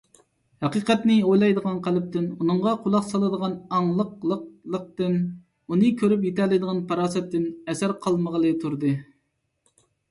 ھەقىقەتنى 0.65 1.17
ئويلايدىغان 1.25 1.75
قەلبتىن، 1.87 2.25
ئۇنىڭغا 2.37 2.73
قۇلاق 2.85 3.05
سالىدىغان 3.09 3.53
ئاڭلىقلىقتىن، 3.79 5.21
ئۇنى 5.69 5.95
كۆرۈپ 6.03 6.27
يېتەلەيدىغان 6.31 6.83
پاراسەتتىن 6.91 7.49
ئەسەر 7.53 7.99
قالمىغىلى 8.07 8.57
تۇردى. 8.67 8.99